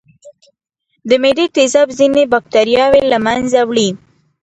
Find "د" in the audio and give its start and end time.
1.09-1.11